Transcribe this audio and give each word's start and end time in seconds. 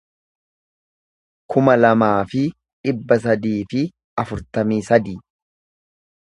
kuma 1.53 1.75
lamaa 1.81 2.15
fi 2.31 2.41
dhibba 2.87 3.19
sadii 3.27 3.59
fi 3.75 3.83
afurtamii 4.25 4.81
sadii 4.91 5.17